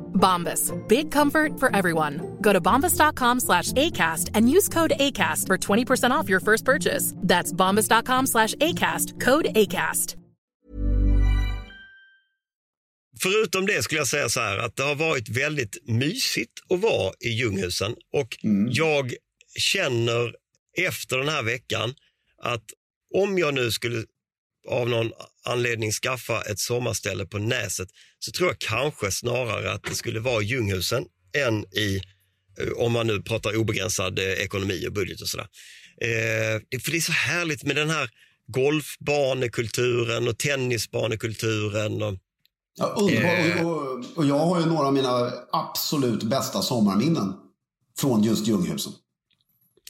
[0.21, 0.71] Bombas.
[0.87, 2.37] Big comfort for everyone.
[2.41, 7.13] Go to bombas.com slash ACAST and use code ACAST for 20% off your first purchase.
[7.17, 9.19] That's bombas.com slash ACAST.
[9.19, 10.15] Code ACAST.
[13.21, 17.13] Förutom det skulle jag säga så här att det har varit väldigt mysigt att vara
[17.19, 18.37] i Ljunghusen och
[18.69, 19.13] jag
[19.55, 20.35] känner
[20.77, 21.93] efter den här veckan
[22.41, 22.63] att
[23.13, 24.03] om jag nu skulle
[24.67, 25.11] av någon
[25.45, 30.41] anledning skaffa ett sommarställe på Näset så tror jag kanske snarare att det skulle vara
[30.41, 31.05] i Ljunghusen
[31.47, 32.01] än i,
[32.59, 35.47] eh, om man nu pratar obegränsad eh, ekonomi och budget och sådär.
[36.01, 38.09] Eh, för det är så härligt med den här
[38.47, 42.01] golfbanekulturen och tennisbanekulturen.
[42.01, 42.17] Och,
[42.75, 43.59] Ja, underbart.
[43.59, 43.67] Eh.
[43.67, 47.33] Och, och, och jag har ju några av mina absolut bästa sommarminnen
[47.97, 48.93] från just Ljunghusen.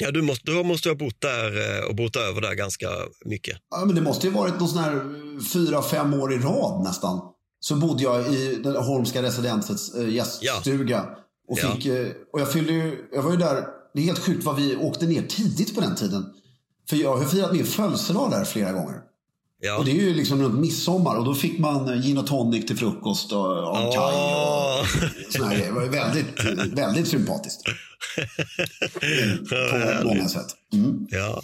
[0.01, 2.87] Ja, du måste, du måste ha bott där eh, och bott över där ganska
[3.25, 3.57] mycket.
[3.71, 6.83] Ja, men det måste ju varit någon sån här eh, fyra, fem år i rad
[6.83, 7.19] nästan.
[7.59, 11.05] Så bodde jag i den Holmska residensets äh, gäststuga.
[11.47, 11.71] Och, Ja.
[11.75, 14.55] fick, eh, och jag fyllde ju, jag var ju där, det är helt sjukt vad
[14.55, 16.25] vi åkte ner tidigt på den tiden.
[16.89, 18.95] För jag har firat min födelsedag där flera gånger.
[19.63, 19.77] Ja.
[19.77, 22.65] Och det är ju liksom runt midsommar och då fick man eh, gin och tonic
[22.65, 24.79] till frukost och, av Kaj Åh.
[25.41, 25.65] och grejer.
[25.65, 26.43] Det var väldigt,
[26.77, 27.63] väldigt sympatiskt.
[30.01, 30.55] På många sätt.
[30.73, 31.07] Mm.
[31.09, 31.43] ja.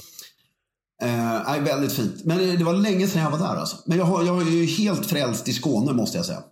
[1.02, 2.26] Eh, väldigt fint.
[2.26, 3.78] Men det, var länge sedan jag var där alltså.
[3.86, 6.44] Men jag, har, jag är ju helt frälst i Skåne måste jag säga.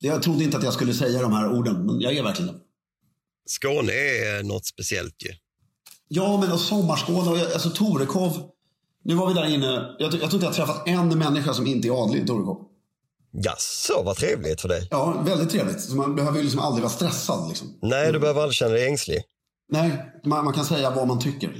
[0.00, 2.58] Jag trodde inte att jag skulle säga de här orden, men jag är verkligen det.
[3.46, 5.30] Skåne är något speciellt ju.
[6.08, 8.51] Ja, men och sommarskåne och alltså Torekov.
[9.04, 9.66] Nu var vi där inne.
[9.66, 12.68] Jag, jag tror inte jag träffat en människa som inte är adlig i Torekov.
[13.44, 14.88] Jaså, vad trevligt för dig.
[14.90, 15.80] Ja, väldigt trevligt.
[15.80, 17.48] Så man behöver ju liksom aldrig vara stressad.
[17.48, 17.78] Liksom.
[17.82, 19.22] Nej, du behöver aldrig känna dig ängslig.
[19.68, 21.52] Nej, man, man kan säga vad man tycker.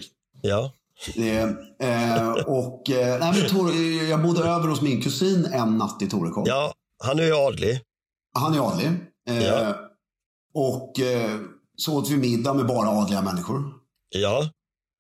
[0.42, 0.72] Ja,
[1.16, 1.38] Det,
[1.78, 3.72] eh, och, eh, nej, men Tor,
[4.10, 6.44] jag bodde över hos min kusin en natt i Torekov.
[6.48, 6.74] ja
[7.04, 7.80] han är ju adlig.
[8.34, 8.86] Han är adlig.
[9.28, 9.74] Eh, Ja.
[10.54, 11.30] Och eh,
[11.76, 13.62] så åt vi middag med bara adliga människor.
[14.08, 14.48] Ja,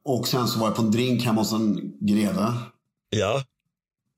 [0.04, 2.52] Och sen så var jag på en drink hemma hos en greve.
[3.10, 3.42] ja,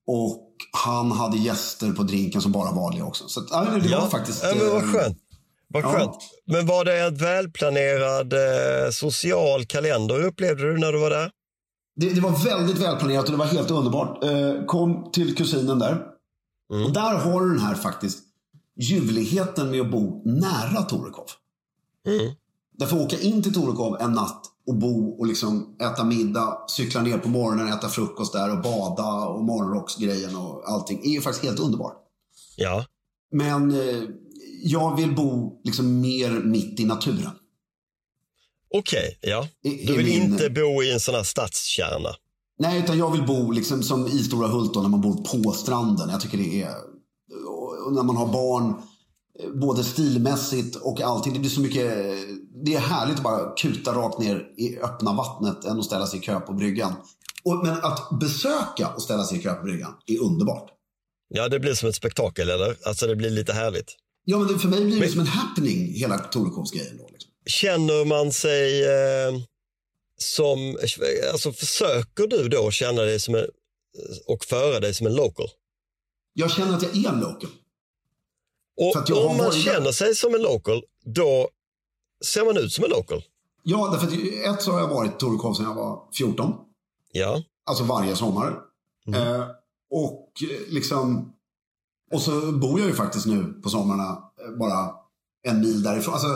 [0.07, 0.41] Och
[0.73, 3.29] han hade gäster på drinken som bara var adliga också.
[3.29, 3.49] Så att,
[3.83, 4.01] det ja.
[4.01, 4.43] var faktiskt...
[4.43, 5.19] ja men vad eh, skönt.
[5.69, 5.93] Vad ja.
[5.93, 6.17] skönt.
[6.47, 11.31] Men var det en välplanerad eh, social kalender upplevde du när du var där?
[11.97, 14.25] Det, det var väldigt välplanerat och det var helt underbart.
[14.25, 16.03] Eh, kom till kusinen där.
[16.73, 16.87] Mm.
[16.87, 18.19] Och där har du den här faktiskt
[18.77, 21.27] ljuvligheten med att bo nära Torekov.
[22.07, 22.35] Mm.
[22.79, 27.19] Därför åka in till Torekov en natt och bo och liksom äta middag, cykla ner
[27.19, 31.61] på morgonen, äta frukost där och bada och morgonrocksgrejen och allting är ju faktiskt helt
[31.61, 31.97] underbart.
[32.57, 32.85] Ja,
[33.33, 34.03] Men eh,
[34.63, 37.31] jag vill bo liksom mer mitt i naturen.
[38.75, 39.19] okej.
[39.21, 39.49] ja.
[39.63, 42.09] I- Du vill min- inte bo i en sån här stadskärna?
[42.59, 45.53] Nej, utan jag vill bo liksom som i Stora Hult då, när man bor på
[45.53, 46.09] stranden.
[46.11, 46.75] Jag tycker det är...
[47.87, 48.75] Och när man har barn,
[49.55, 51.33] både stilmässigt och allting.
[51.33, 51.95] Det blir så mycket...
[52.65, 56.19] Det är härligt att bara kuta rakt ner i öppna vattnet än att ställa sig
[56.19, 56.93] i kö på bryggan.
[57.45, 60.71] Och, men att besöka och ställa sig i kö på bryggan är underbart.
[61.29, 62.77] Ja, det blir som ett spektakel, eller?
[62.87, 63.97] Alltså, det blir lite härligt.
[64.25, 66.97] Ja, men det, för mig blir det som en happening, hela Torekovsgrejen.
[66.97, 67.31] Liksom.
[67.47, 69.41] Känner man sig eh,
[70.19, 70.77] som...
[71.33, 73.45] Alltså, försöker du då känna dig som en...
[74.27, 75.49] och föra dig som en local?
[76.33, 77.51] Jag känner att jag är en local.
[78.77, 81.49] Och om man varit känner sig som en local, då
[82.25, 83.25] ser man ut som en local.
[83.63, 86.55] Ja, därför att ett så har jag varit i Torekov sedan jag var 14.
[87.13, 88.61] Ja, Alltså varje sommar.
[89.15, 89.47] Eh,
[89.91, 90.33] och
[90.69, 91.33] liksom...
[92.13, 94.95] Och så bor jag ju faktiskt nu på somrarna eh, bara
[95.49, 96.15] en mil därifrån.
[96.15, 96.29] Alltså,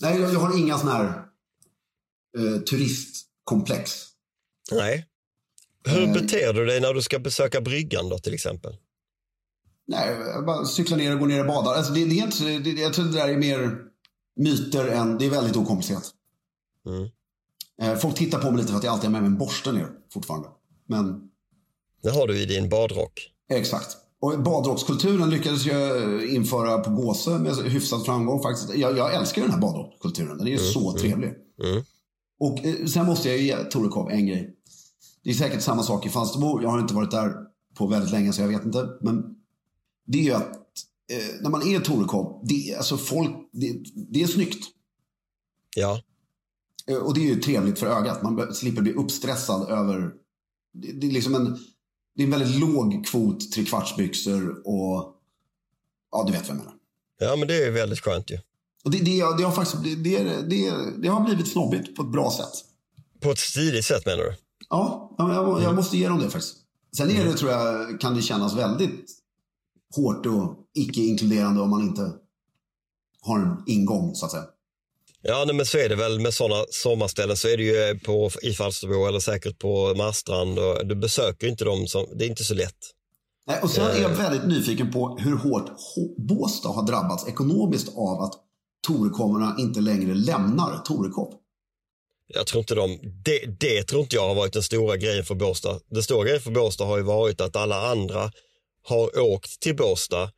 [0.00, 1.22] nej, jag, jag har inga sådana här
[2.38, 3.92] eh, turistkomplex.
[4.72, 5.06] nej.
[5.84, 6.12] Hur Eh.
[6.12, 8.76] beter du dig när du ska besöka bryggan då till exempel?
[9.86, 11.70] Nej, jag bara cykla ner och gå ner och bada.
[11.70, 13.78] Alltså, det, det är inte, det, jag tror det där är mer
[14.36, 15.18] myter än...
[15.18, 16.10] Det är väldigt okomplicerat.
[16.86, 17.08] Mm.
[17.82, 19.72] Eh, folk tittar på mig lite för att jag alltid har med mig en borste
[19.72, 20.48] ner fortfarande.
[20.88, 21.20] Men
[22.02, 23.28] Det har du i din badrock.
[23.50, 23.96] Exakt.
[24.20, 28.74] Och badrockskulturen lyckades jag införa på Gåse med hyfsad framgång faktiskt.
[28.74, 30.38] Jag, jag älskar den här badrockskulturen.
[30.38, 31.34] Den är ju så trevlig.
[31.64, 31.82] Mm.
[32.40, 34.56] Och eh, sen måste jag ju ge Torekov en grej.
[35.24, 36.62] Det är säkert samma sak i Falsterbo.
[36.62, 37.34] Jag har inte varit där
[37.78, 38.88] på väldigt länge så jag vet inte.
[39.00, 39.24] Men
[40.06, 40.52] det är ju att
[41.12, 43.76] eh, när man är Torekov, det, alltså folk, det,
[44.12, 44.66] det är snyggt.
[45.76, 46.00] Ja,
[46.86, 48.22] Eh, Och det är ju trevligt för ögat.
[48.22, 50.10] Man slipper bli uppstressad över...
[50.74, 51.58] Det, det är liksom en...
[52.16, 55.14] Det är en väldigt låg kvot trekvartsbyxor och...
[56.12, 56.74] Ja, du vet vad jag menar.
[57.18, 58.38] ja men det är väldigt skönt ju.
[58.84, 62.08] Och det, det, det har faktiskt det, det, det, det har blivit snobbigt på ett
[62.12, 62.64] bra sätt.
[63.20, 64.34] På ett stiligt sätt menar du?
[64.68, 66.56] Ja, ja, jag, jag måste ge dem det faktiskt.
[66.96, 69.06] Sen är det, tror jag, kan det kännas väldigt
[69.96, 72.12] hårt och icke-inkluderande om man inte
[73.20, 74.44] har en ingång, så att säga.
[75.22, 78.30] Ja, nej, men så är det väl med sådana sommarställen så är det ju på,
[78.42, 82.44] i Falsterbo eller säkert på Marstrand och du besöker inte dem som, det är inte
[82.44, 82.76] så lätt.
[83.46, 84.02] Nej, och sen är Eh.
[84.02, 85.70] jag väldigt nyfiken på hur hårt
[86.16, 88.34] Båstad har drabbats ekonomiskt av att
[88.86, 91.34] Torekovarna inte längre lämnar Torekov.
[92.34, 95.34] Jag tror inte de, det, det tror inte jag har varit den stora grejen för
[95.34, 95.80] Båstad.
[95.90, 98.30] Den stora grejen för Båstad har ju varit att alla andra
[98.84, 100.28] har åkt till Båstad, eh,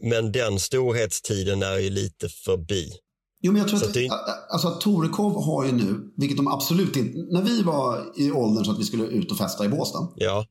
[0.00, 2.92] men den storhetstiden är ju lite förbi.
[3.42, 4.08] Jo, men jag tror Så att, det-
[4.50, 7.18] alltså, att Torekov har ju nu, vilket de absolut inte...
[7.18, 10.46] När vi var i åldern så att vi skulle ut och festa i Båstad, Ja,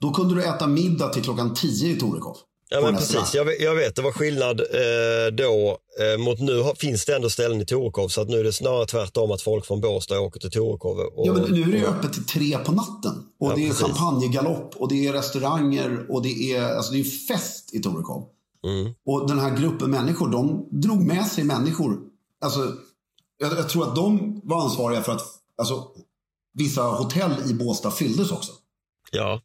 [0.00, 2.36] då kunde du äta middag till klockan 10 i Torekov.
[2.68, 3.34] Ja men en precis.
[3.34, 7.16] Jag, vet- jag vet, det var skillnad eh, då eh, mot nu har, finns det
[7.16, 10.20] ändå ställen i Torekov, så att nu är det snarare tvärtom att folk från Båstad
[10.20, 10.98] åker till Torekov.
[10.98, 13.12] Och, Ja, men nu är det ju öppet till tre på natten.
[13.40, 13.84] Och Ja, det är precis.
[13.86, 18.26] champagnegalopp och det är restauranger och det är, alltså det är fest i Torekov.
[18.66, 18.94] Mm.
[19.06, 21.98] Och den här gruppen människor, de drog med sig människor.
[22.44, 22.72] Alltså,
[23.38, 25.22] jag, jag tror att de var ansvariga för att
[25.58, 25.84] alltså,
[26.54, 28.52] vissa hotell i Båstad fylldes också.
[29.12, 29.40] Ja,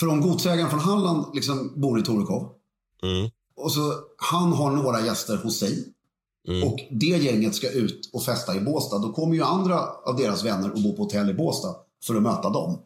[0.00, 2.52] För om godsägaren från Halland liksom bor i Torekov
[3.02, 5.92] mm, och så han har några gäster hos sig
[6.48, 6.68] mm.
[6.68, 8.98] och det gänget ska ut och festa i Båstad.
[8.98, 12.22] Då kommer ju andra av deras vänner och bo på hotell i Båstad för att
[12.22, 12.78] möta dem.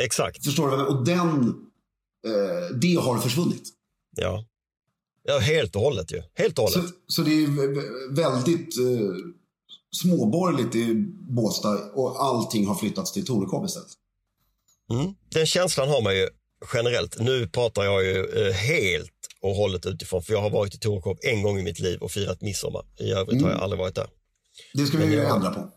[0.00, 0.44] exakt.
[0.44, 0.84] Förstår du?
[0.86, 1.48] Och den,
[2.26, 3.68] eh, det har försvunnit.
[4.16, 4.44] Ja.
[5.22, 6.22] ja, helt och hållet ju.
[6.34, 6.94] Helt och Så, hållet.
[7.06, 9.14] så det är väldigt eh,
[9.90, 10.94] småborgerligt i
[11.28, 13.88] Båstad och allting har flyttats till Torekov istället.
[14.90, 15.14] Mm.
[15.28, 16.28] Den känslan har man ju
[16.74, 17.18] generellt.
[17.18, 21.18] Nu pratar jag ju eh, helt och hållet utifrån, för jag har varit i Torekov
[21.22, 22.84] en gång i mitt liv och firat midsommar.
[22.98, 24.06] I övrigt har jag aldrig varit där.
[24.74, 25.70] Det ska vi ju ändra på.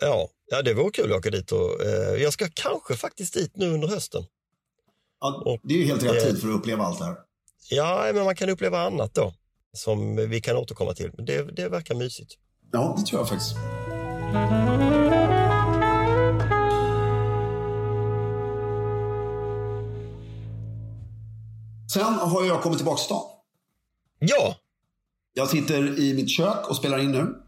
[0.00, 3.56] Ja, ja det vore kul att åka dit och eh, jag ska kanske faktiskt dit
[3.56, 4.24] nu under hösten.
[5.20, 7.16] Ja, det är ju helt rätt Eh, tid för att uppleva allt det här.
[7.70, 9.34] Ja, men man kan uppleva annat då,
[9.72, 11.10] som vi kan återkomma till.
[11.18, 12.34] Det, det verkar mysigt.
[12.72, 13.56] Ja, det tror jag faktiskt.
[21.92, 23.22] Sen har jag kommit tillbaka till stan.
[24.18, 24.56] Ja,
[25.34, 27.42] Jag sitter i mitt kök och spelar in nu.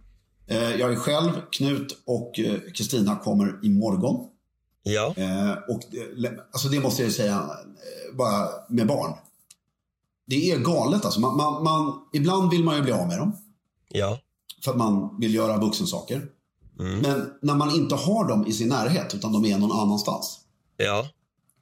[0.47, 4.27] Eh, Jag är själv, Knut och eh, Kristina kommer imorgon.
[4.83, 5.81] ja, Eh, och
[6.53, 7.51] alltså det måste jag säga,
[8.19, 9.13] bara med barn.
[10.27, 11.21] Det är galet alltså.
[11.21, 13.37] Man, man, man, ibland vill man ju bli av med dem.
[13.89, 14.19] ja,
[14.65, 16.27] För att man vill göra vuxensaker.
[16.81, 16.99] Mm.
[16.99, 20.41] Men när man inte har dem i sin närhet, utan de är någon annanstans.
[20.77, 21.07] ja,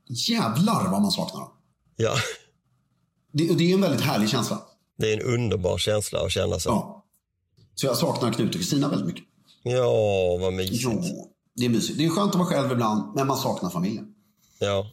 [0.08, 1.50] Jävlar vad man saknar dem.
[1.96, 2.14] ja.
[3.38, 4.58] Det, och det är en väldigt härlig känsla.
[4.98, 6.68] Det är en underbar känsla att känna så.
[6.68, 7.04] Ja.
[7.74, 9.24] Så jag saknar Knut och Kristina väldigt mycket.
[9.62, 10.82] Ja, vad mysigt.
[10.82, 11.02] Ja,
[11.56, 11.98] det är mysigt.
[11.98, 14.04] Det är skönt att vara själv ibland, men man saknar familjen.
[14.58, 14.86] Ja,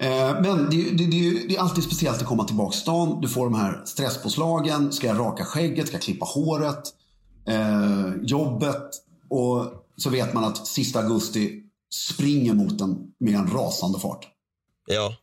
[0.00, 3.20] Eh, Men det, det, det, det är alltid speciellt att komma tillbaka till stan.
[3.20, 4.92] Du får de här stresspåslagen.
[4.92, 5.86] Ska jag raka skägget?
[5.86, 6.82] Ska jag klippa håret?
[7.48, 8.82] Eh, jobbet.
[9.30, 9.66] Och
[9.96, 11.62] så vet man att sista augusti
[11.94, 14.26] springer mot en med en rasande fart.
[14.86, 15.14] ja.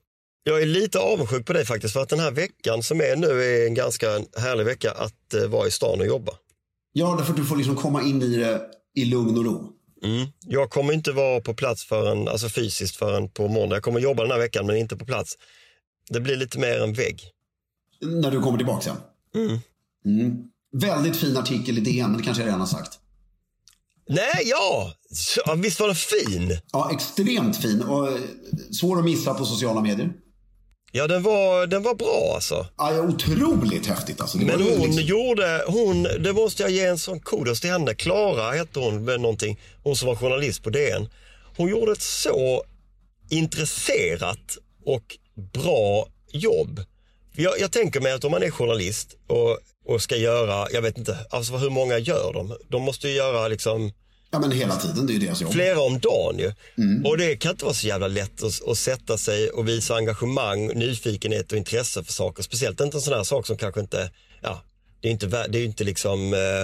[0.48, 3.44] Jag är lite avundsjuk på dig faktiskt, för att den här veckan som är nu
[3.44, 4.08] är en ganska
[4.38, 6.32] härlig vecka att eh, vara i stan och jobba.
[6.94, 8.62] Ja, därför att du får liksom komma in i det
[8.96, 9.74] i lugn och ro.
[10.04, 10.28] Mm.
[10.40, 13.76] Jag kommer inte vara på plats förrän, alltså fysiskt förrän på måndag.
[13.76, 15.38] Jag kommer jobba den här veckan men inte på plats.
[16.10, 17.22] Det blir lite mer en vägg.
[18.02, 18.98] När du kommer tillbaka sen.
[19.36, 19.60] Mm.
[20.06, 20.38] Mm.
[20.74, 23.00] Väldigt fin artikel i DN, men det kanske jag redan har sagt.
[24.10, 24.94] Nej, ja!
[25.58, 26.58] Visst var den fin?
[26.72, 28.20] Ja, extremt fin och eh,
[28.72, 30.14] svår att missa på sociala medier.
[30.92, 32.68] Ja, den var, den var bra alltså.
[32.78, 34.38] Ja, otroligt häftigt alltså.
[34.38, 37.94] Det Men hon liksom- gjorde, hon, det måste jag ge en sån kudos till henne.
[37.96, 41.10] Klara hette hon med någonting, hon som var journalist på DN.
[41.58, 42.64] Hon gjorde ett så
[43.30, 45.18] intresserat och
[45.54, 46.82] bra jobb.
[47.36, 50.98] Jag, jag tänker mig att om man är journalist och, och ska göra, jag vet
[50.98, 52.58] inte, alltså hur många gör de?
[52.70, 53.92] De måste ju göra liksom
[54.38, 55.06] Ja, men hela tiden.
[55.08, 55.52] Det är ju deras jobb.
[55.52, 56.54] flera om dagen ju.
[57.06, 60.68] Och det kan inte vara så jävla lätt att, att sätta sig och visa engagemang,
[60.68, 62.44] nyfikenhet och intresse för saker.
[62.44, 64.62] Speciellt inte en sån här sak som kanske inte, ja,
[65.02, 66.64] det är inte, vä- det är inte liksom eh,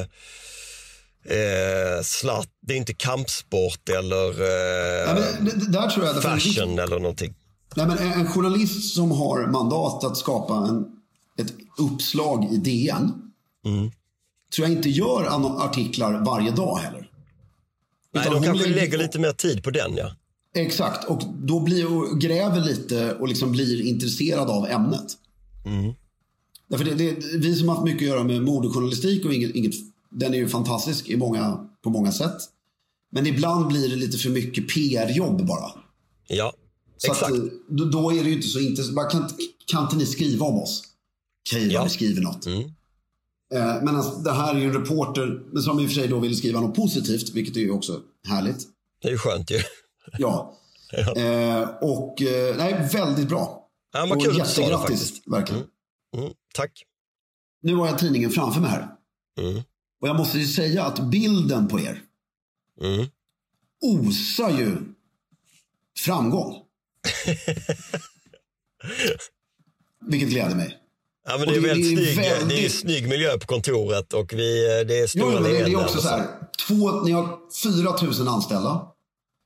[1.38, 6.24] eh, slatt, det är inte kampsport eller eh, men det, där tror jag...
[6.24, 7.34] fashion eller någonting.
[7.76, 10.86] Nej, men en, journalist som har mandat att skapa en,
[11.38, 13.12] ett uppslag i DN.
[13.66, 13.92] Mm.
[14.56, 15.24] Tror jag inte gör
[15.66, 17.10] artiklar varje dag heller.
[18.14, 20.16] Nej, de kanske lägger lite mer tid på den ja.
[20.56, 25.06] Exakt, och då blir och gräver lite och liksom blir intresserad av ämnet.
[25.66, 25.94] Mm.
[26.68, 29.74] Därför det, det, vi som har haft mycket att göra med modejournalistik och inget, inget,
[30.10, 32.38] den är ju fantastisk i många, på många sätt.
[33.12, 35.72] Men ibland blir det lite för mycket PR-jobb bara.
[36.28, 36.54] Ja,
[36.98, 37.32] Så exakt.
[37.32, 39.12] Att, eh, då, är det ju inte så intressant.
[39.12, 39.30] Kan,
[39.66, 40.84] kan inte ni skriva om oss?
[41.50, 41.74] Okej, Ja.
[41.74, 41.84] ja.
[41.84, 42.46] vi skriver något.
[42.46, 42.72] Mm.
[43.54, 46.08] Eh, men alltså, det här är ju en reporter men som i och för sig
[46.08, 48.58] då vill skriva något positivt, vilket är ju också härligt.
[49.02, 49.60] Det är ju skönt ju.
[50.18, 50.54] Ja.
[51.16, 53.68] Eh, och eh, nej, väldigt bra.
[53.94, 55.28] Ja, vad kul att du det faktiskt.
[55.28, 55.64] verkligen.
[56.18, 56.84] Mm, tack.
[57.62, 58.88] Nu har jag tidningen framför mig här.
[59.40, 59.56] Mm.
[60.02, 62.02] Och jag måste ju säga att bilden på er
[62.82, 63.06] Mm.
[63.82, 64.76] osar ju
[66.00, 66.56] framgång.
[70.08, 70.78] Vilket gläder mig.
[71.28, 73.48] Ja, men det är det- väldigt det är snygg, det är väldigt- snygg miljö på
[73.48, 76.26] kontoret och vi, eh, det är Jo, stora men det, det är också så här.
[76.68, 77.28] Två, ni har
[77.64, 78.82] 4 000 anställda.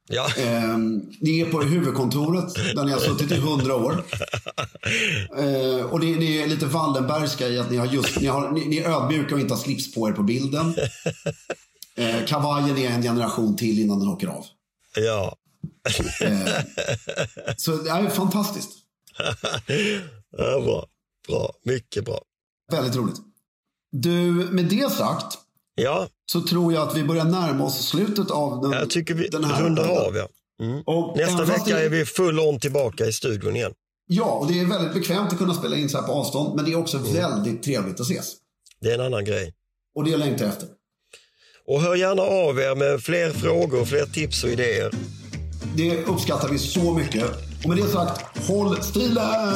[0.09, 4.03] Ja, Ehm, ni är på huvudkontoret där ni har suttit i 100 år.
[5.37, 8.65] Ehm, och det, det är lite Wallenbergska i att ni, har just, ni, har, ni,
[8.65, 10.75] ni är ödmjuka och inte har slips på er på bilden.
[11.97, 14.45] Ehm, kavajen är en generation till innan den åker av.
[14.95, 15.35] ja.
[17.57, 18.69] Så det är fantastiskt.
[20.37, 20.85] ja bra.
[21.27, 22.21] Bra, mycket bra.
[22.71, 23.15] Väldigt roligt.
[23.91, 24.11] Du,
[24.51, 25.37] med det sagt
[25.75, 29.27] Ja, så tror jag att vi börjar närma oss slutet av den, jag tycker vi
[29.27, 30.15] den här rundar av.
[30.15, 30.27] Ja.
[30.61, 30.81] Mm.
[30.85, 33.71] Och Nästa vecka är vi full on tillbaka i studion igen.
[34.07, 36.55] Ja, och det är väldigt bekvämt att kunna spela in så här på avstånd.
[36.55, 37.13] Men det är också Mm.
[37.13, 38.33] väldigt trevligt att ses.
[38.81, 39.53] Det är en annan grej.
[39.95, 40.67] Och det längtar jag efter.
[41.67, 44.91] Och hör gärna av er med fler frågor, fler tips och idéer.
[45.75, 47.25] Det uppskattar vi så mycket.
[47.63, 49.53] Och med det sagt, håll stilen!